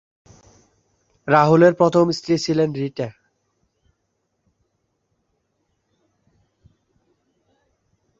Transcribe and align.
রাহুলের 1.27 1.73
প্রথম 1.73 2.05
স্ত্রী 2.11 2.35
ছিলেন 2.37 2.69
রিটা। 2.73 3.07